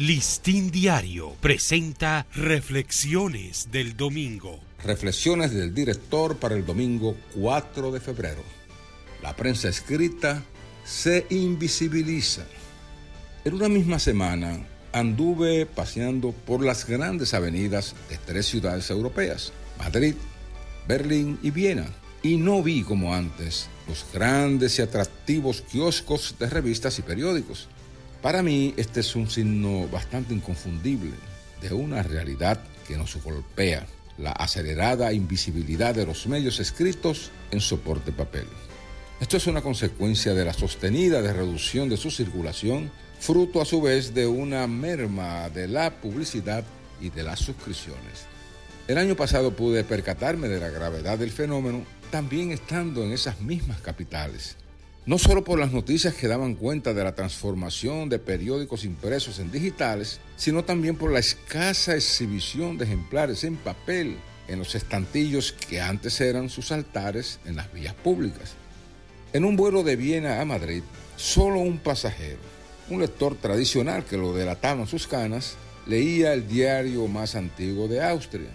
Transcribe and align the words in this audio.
Listín 0.00 0.70
Diario 0.70 1.36
presenta 1.42 2.26
Reflexiones 2.34 3.68
del 3.70 3.98
Domingo. 3.98 4.58
Reflexiones 4.82 5.52
del 5.52 5.74
director 5.74 6.38
para 6.38 6.54
el 6.54 6.64
domingo 6.64 7.18
4 7.38 7.92
de 7.92 8.00
febrero. 8.00 8.42
La 9.22 9.36
prensa 9.36 9.68
escrita 9.68 10.42
se 10.86 11.26
invisibiliza. 11.28 12.46
En 13.44 13.52
una 13.52 13.68
misma 13.68 13.98
semana 13.98 14.66
anduve 14.94 15.66
paseando 15.66 16.32
por 16.32 16.64
las 16.64 16.86
grandes 16.86 17.34
avenidas 17.34 17.94
de 18.08 18.16
tres 18.16 18.46
ciudades 18.46 18.88
europeas, 18.88 19.52
Madrid, 19.78 20.14
Berlín 20.88 21.38
y 21.42 21.50
Viena, 21.50 21.88
y 22.22 22.38
no 22.38 22.62
vi 22.62 22.84
como 22.84 23.14
antes 23.14 23.68
los 23.86 24.06
grandes 24.14 24.78
y 24.78 24.82
atractivos 24.82 25.60
kioscos 25.60 26.36
de 26.38 26.48
revistas 26.48 26.98
y 26.98 27.02
periódicos 27.02 27.68
para 28.22 28.42
mí 28.42 28.74
este 28.76 29.00
es 29.00 29.16
un 29.16 29.30
signo 29.30 29.88
bastante 29.88 30.34
inconfundible 30.34 31.12
de 31.60 31.72
una 31.72 32.02
realidad 32.02 32.60
que 32.86 32.96
nos 32.96 33.16
golpea, 33.22 33.86
la 34.18 34.32
acelerada 34.32 35.12
invisibilidad 35.12 35.94
de 35.94 36.06
los 36.06 36.26
medios 36.26 36.60
escritos 36.60 37.30
en 37.50 37.60
soporte 37.60 38.12
papel. 38.12 38.46
Esto 39.20 39.36
es 39.36 39.46
una 39.46 39.62
consecuencia 39.62 40.34
de 40.34 40.44
la 40.44 40.52
sostenida 40.52 41.22
reducción 41.32 41.88
de 41.88 41.96
su 41.96 42.10
circulación, 42.10 42.90
fruto 43.18 43.60
a 43.60 43.66
su 43.66 43.82
vez 43.82 44.14
de 44.14 44.26
una 44.26 44.66
merma 44.66 45.48
de 45.50 45.68
la 45.68 45.90
publicidad 46.00 46.64
y 47.00 47.10
de 47.10 47.22
las 47.22 47.40
suscripciones. 47.40 48.26
El 48.88 48.98
año 48.98 49.14
pasado 49.14 49.54
pude 49.54 49.84
percatarme 49.84 50.48
de 50.48 50.60
la 50.60 50.68
gravedad 50.68 51.18
del 51.18 51.30
fenómeno 51.30 51.84
también 52.10 52.50
estando 52.50 53.04
en 53.04 53.12
esas 53.12 53.40
mismas 53.40 53.80
capitales 53.80 54.56
no 55.10 55.18
solo 55.18 55.42
por 55.42 55.58
las 55.58 55.72
noticias 55.72 56.14
que 56.14 56.28
daban 56.28 56.54
cuenta 56.54 56.94
de 56.94 57.02
la 57.02 57.16
transformación 57.16 58.08
de 58.08 58.20
periódicos 58.20 58.84
impresos 58.84 59.40
en 59.40 59.50
digitales, 59.50 60.20
sino 60.36 60.62
también 60.62 60.94
por 60.94 61.10
la 61.10 61.18
escasa 61.18 61.96
exhibición 61.96 62.78
de 62.78 62.84
ejemplares 62.84 63.42
en 63.42 63.56
papel 63.56 64.18
en 64.46 64.60
los 64.60 64.76
estantillos 64.76 65.50
que 65.50 65.80
antes 65.80 66.20
eran 66.20 66.48
sus 66.48 66.70
altares 66.70 67.40
en 67.44 67.56
las 67.56 67.72
vías 67.72 67.92
públicas. 67.92 68.52
En 69.32 69.44
un 69.44 69.56
vuelo 69.56 69.82
de 69.82 69.96
Viena 69.96 70.40
a 70.40 70.44
Madrid, 70.44 70.84
solo 71.16 71.58
un 71.58 71.78
pasajero, 71.78 72.38
un 72.88 73.00
lector 73.00 73.34
tradicional 73.34 74.04
que 74.04 74.16
lo 74.16 74.32
delataban 74.32 74.86
sus 74.86 75.08
canas, 75.08 75.56
leía 75.88 76.34
el 76.34 76.46
diario 76.46 77.08
más 77.08 77.34
antiguo 77.34 77.88
de 77.88 78.00
Austria, 78.00 78.50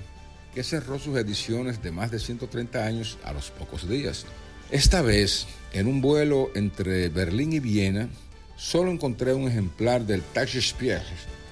que 0.54 0.64
cerró 0.64 1.00
sus 1.00 1.18
ediciones 1.18 1.84
de 1.84 1.92
más 1.92 2.12
de 2.12 2.20
130 2.20 2.82
años 2.82 3.18
a 3.26 3.34
los 3.34 3.52
pocos 3.52 3.90
días. 3.90 4.26
Esta 4.72 5.04
vez, 5.04 5.46
en 5.74 5.86
un 5.86 6.02
vuelo 6.02 6.50
entre 6.56 7.10
Berlín 7.10 7.54
y 7.54 7.60
Viena, 7.60 8.10
solo 8.58 8.92
encontré 8.92 9.34
un 9.34 9.48
ejemplar 9.48 10.06
del 10.08 10.24
Tagesspiegel 10.24 11.04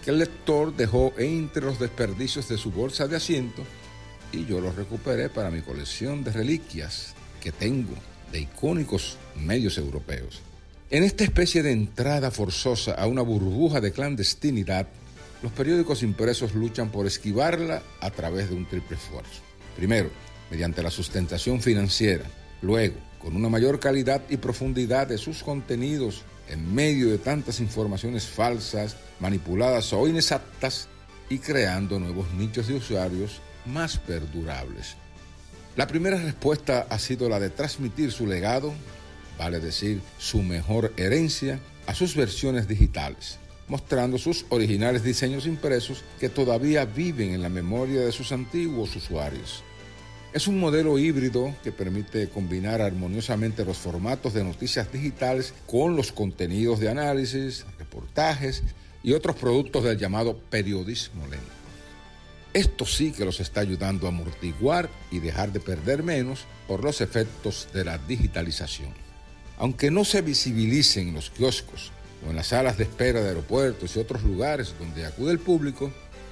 que 0.03 0.09
el 0.09 0.17
lector 0.17 0.75
dejó 0.75 1.13
entre 1.17 1.63
los 1.63 1.79
desperdicios 1.79 2.49
de 2.49 2.57
su 2.57 2.71
bolsa 2.71 3.07
de 3.07 3.15
asiento 3.15 3.63
y 4.31 4.45
yo 4.45 4.59
lo 4.59 4.71
recuperé 4.71 5.29
para 5.29 5.51
mi 5.51 5.61
colección 5.61 6.23
de 6.23 6.31
reliquias 6.31 7.13
que 7.39 7.51
tengo 7.51 7.93
de 8.31 8.41
icónicos 8.41 9.17
medios 9.35 9.77
europeos. 9.77 10.41
En 10.89 11.03
esta 11.03 11.23
especie 11.23 11.61
de 11.61 11.71
entrada 11.71 12.31
forzosa 12.31 12.93
a 12.93 13.05
una 13.05 13.21
burbuja 13.21 13.79
de 13.79 13.91
clandestinidad, 13.91 14.87
los 15.43 15.51
periódicos 15.51 16.01
impresos 16.01 16.55
luchan 16.55 16.91
por 16.91 17.05
esquivarla 17.05 17.83
a 18.01 18.09
través 18.09 18.49
de 18.49 18.55
un 18.55 18.65
triple 18.65 18.97
esfuerzo. 18.97 19.41
Primero, 19.77 20.09
mediante 20.49 20.81
la 20.81 20.89
sustentación 20.89 21.61
financiera, 21.61 22.25
Luego, 22.63 22.95
con 23.19 23.35
una 23.35 23.49
mayor 23.49 23.79
calidad 23.81 24.21
y 24.29 24.37
profundidad 24.37 25.07
de 25.07 25.17
sus 25.17 25.43
contenidos 25.43 26.23
en 26.47 26.73
medio 26.73 27.09
de 27.09 27.17
tantas 27.17 27.59
informaciones 27.59 28.25
falsas, 28.25 28.95
manipuladas 29.19 29.91
o 29.91 30.07
inexactas 30.07 30.87
y 31.29 31.39
creando 31.39 31.99
nuevos 31.99 32.31
nichos 32.33 32.67
de 32.67 32.75
usuarios 32.75 33.41
más 33.65 33.97
perdurables. 33.97 34.95
La 35.75 35.87
primera 35.87 36.17
respuesta 36.17 36.87
ha 36.89 36.99
sido 36.99 37.27
la 37.27 37.39
de 37.39 37.49
transmitir 37.49 38.13
su 38.13 38.27
legado, 38.27 38.73
vale 39.37 39.59
decir, 39.59 40.01
su 40.17 40.41
mejor 40.41 40.93
herencia, 40.95 41.59
a 41.85 41.93
sus 41.93 42.15
versiones 42.15 42.65
digitales, 42.65 43.39
mostrando 43.67 44.17
sus 44.17 44.45
originales 44.47 45.03
diseños 45.03 45.47
impresos 45.47 46.05
que 46.17 46.29
todavía 46.29 46.85
viven 46.85 47.31
en 47.31 47.41
la 47.41 47.49
memoria 47.49 48.01
de 48.01 48.13
sus 48.13 48.31
antiguos 48.31 48.95
usuarios. 48.95 49.65
Es 50.33 50.47
un 50.47 50.59
modelo 50.59 50.97
híbrido 50.97 51.55
que 51.63 51.71
permite 51.71 52.27
combinar 52.27 52.81
armoniosamente 52.81 53.63
los 53.63 53.77
formatos 53.77 54.33
de 54.33 54.43
noticias 54.43 54.91
digitales 54.91 55.53
con 55.67 55.95
los 55.95 56.11
contenidos 56.11 56.79
de 56.79 56.89
análisis, 56.89 57.67
reportajes 57.77 58.63
y 59.03 59.13
otros 59.13 59.35
productos 59.35 59.83
del 59.83 59.99
llamado 59.99 60.35
periodismo 60.49 61.27
lento. 61.27 61.45
Esto 62.51 62.83
sí 62.87 63.11
que 63.11 63.25
los 63.25 63.39
está 63.41 63.61
ayudando 63.61 64.07
a 64.07 64.09
amortiguar 64.09 64.89
y 65.11 65.19
dejar 65.19 65.51
de 65.51 65.59
perder 65.59 66.01
menos 66.01 66.45
por 66.67 66.83
los 66.83 67.01
efectos 67.01 67.67
de 67.71 67.85
la 67.85 67.99
digitalización. 67.99 68.89
Aunque 69.59 69.91
no 69.91 70.03
se 70.03 70.23
visibilicen 70.23 71.09
en 71.09 71.13
los 71.13 71.29
kioscos 71.29 71.91
o 72.25 72.31
en 72.31 72.37
las 72.37 72.47
salas 72.47 72.79
de 72.79 72.85
espera 72.85 73.21
de 73.21 73.27
aeropuertos 73.27 73.95
y 73.95 73.99
otros 73.99 74.23
lugares 74.23 74.73
donde 74.79 75.05
acude 75.05 75.31
el 75.31 75.39
público, 75.39 75.91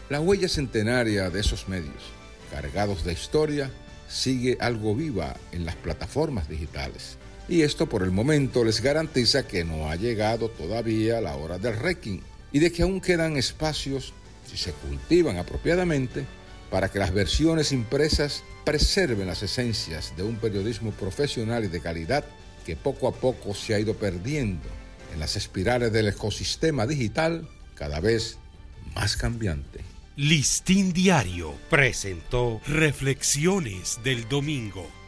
la 0.09 0.19
huella 0.19 0.50
centenaria 0.50 1.29
de 1.29 1.40
esos 1.40 1.69
medios, 1.69 2.03
cargados 2.50 3.03
de 3.03 3.13
historia, 3.13 3.72
sigue 4.11 4.57
algo 4.59 4.95
viva 4.95 5.35
en 5.51 5.66
las 5.66 5.75
plataformas 5.75 6.49
digitales. 6.49 7.17
Y 7.47 7.63
esto 7.63 7.88
por 7.88 8.03
el 8.03 8.11
momento 8.11 8.63
les 8.63 8.81
garantiza 8.81 9.47
que 9.47 9.63
no 9.63 9.89
ha 9.89 9.95
llegado 9.95 10.49
todavía 10.49 11.22
la 11.22 11.35
hora 11.35 11.57
del 11.57 11.75
wrecking 11.77 12.22
y 12.51 12.59
de 12.59 12.72
que 12.72 12.83
aún 12.83 13.01
quedan 13.01 13.38
espacios, 13.38 14.13
si 14.49 14.57
se 14.57 14.73
cultivan 14.73 15.38
apropiadamente, 15.38 16.25
para 16.69 16.89
que 16.89 16.99
las 16.99 17.13
versiones 17.13 17.72
impresas 17.72 18.44
preserven 18.63 19.27
las 19.27 19.44
esencias 19.44 20.16
de 20.16 20.23
un 20.23 20.38
periodismo 20.38 20.91
profesional 20.91 21.66
y 21.66 21.67
de 21.67 21.81
calidad 21.81 22.23
que 22.66 22.75
poco 22.75 23.07
a 23.07 23.13
poco 23.13 23.53
se 23.53 23.73
ha 23.73 23.79
ido 23.79 23.95
perdiendo 23.95 24.67
en 25.13 25.19
las 25.19 25.35
espirales 25.35 25.91
del 25.91 26.07
ecosistema 26.07 26.85
digital 26.85 27.47
cada 27.75 27.99
vez 27.99 28.38
más 28.95 29.17
cambiante. 29.17 29.91
Listín 30.21 30.93
Diario 30.93 31.55
presentó 31.67 32.61
Reflexiones 32.67 33.99
del 34.03 34.29
Domingo. 34.29 35.00